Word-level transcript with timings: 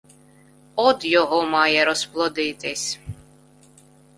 Од 0.75 1.05
його 1.05 1.45
має 1.45 1.85
розплодитись 1.85 2.99